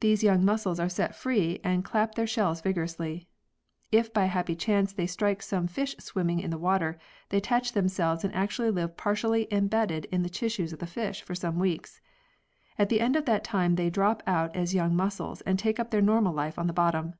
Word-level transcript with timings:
These 0.00 0.22
young 0.22 0.44
mussels 0.44 0.78
are 0.78 0.88
set 0.90 1.14
free 1.16 1.60
and 1.64 1.82
clap 1.82 2.14
their 2.14 2.26
shells 2.26 2.60
vigorously. 2.60 3.26
If 3.90 4.12
by 4.12 4.24
a 4.24 4.36
happy 4.36 4.54
chance 4.54 4.92
they 4.92 5.06
strike 5.06 5.40
some 5.40 5.66
fish 5.66 5.96
swimming 5.98 6.40
in 6.40 6.50
the 6.50 6.58
water, 6.58 6.98
they 7.30 7.38
attach 7.38 7.72
them 7.72 7.88
selves 7.88 8.22
and 8.22 8.34
actually 8.34 8.70
live 8.70 8.98
partially 8.98 9.48
embedded 9.50 10.04
in 10.12 10.22
the 10.22 10.28
tissues 10.28 10.74
of 10.74 10.78
the 10.78 10.86
fish 10.86 11.22
for 11.22 11.34
some 11.34 11.58
weeks. 11.58 12.02
At 12.78 12.90
the 12.90 13.00
end 13.00 13.16
of 13.16 13.24
that 13.24 13.44
time 13.44 13.76
they 13.76 13.88
drop 13.88 14.22
out 14.26 14.54
as 14.54 14.74
young 14.74 14.94
mussels 14.94 15.40
and 15.46 15.58
take 15.58 15.80
up 15.80 15.90
their 15.90 16.02
normal 16.02 16.34
life 16.34 16.58
on 16.58 16.66
the 16.66 16.74
bottom. 16.74 17.14